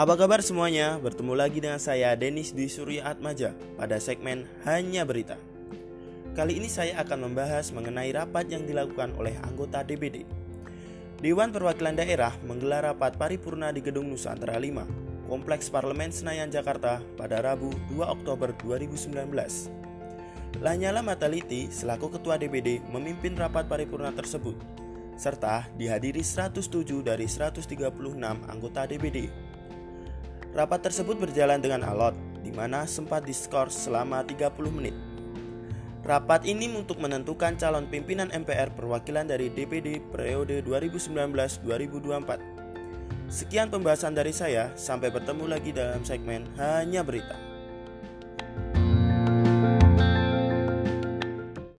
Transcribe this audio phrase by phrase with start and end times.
[0.00, 0.96] Apa kabar semuanya?
[0.96, 5.36] Bertemu lagi dengan saya Denis Dwi Surya Atmaja pada segmen Hanya Berita.
[6.32, 10.24] Kali ini saya akan membahas mengenai rapat yang dilakukan oleh anggota DPD.
[11.20, 17.44] Dewan Perwakilan Daerah menggelar rapat paripurna di Gedung Nusantara 5, Kompleks Parlemen Senayan Jakarta pada
[17.44, 19.12] Rabu 2 Oktober 2019.
[20.64, 24.56] Lanyala Mataliti selaku Ketua DPD memimpin rapat paripurna tersebut
[25.20, 27.68] serta dihadiri 107 dari 136
[28.48, 29.49] anggota DPD.
[30.50, 34.90] Rapat tersebut berjalan dengan alot, di mana sempat diskors selama 30 menit.
[36.02, 43.30] Rapat ini untuk menentukan calon pimpinan MPR perwakilan dari DPD periode 2019-2024.
[43.30, 47.49] Sekian pembahasan dari saya, sampai bertemu lagi dalam segmen Hanya Berita.